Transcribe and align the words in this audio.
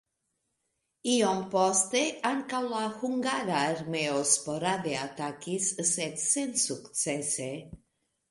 Iom 1.15 1.41
poste 1.55 1.99
ankaŭ 2.29 2.61
la 2.71 2.79
hungara 3.01 3.59
armeo 3.65 4.23
sporade 4.31 4.95
atakis, 5.01 5.67
sed 5.91 6.19
sensukcese. 6.25 7.51